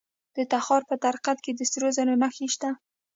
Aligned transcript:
د 0.35 0.37
تخار 0.51 0.81
په 0.89 0.95
درقد 1.03 1.37
کې 1.45 1.51
د 1.53 1.61
سرو 1.71 1.89
زرو 1.97 2.13
نښې 2.21 2.47
شته. 2.53 2.69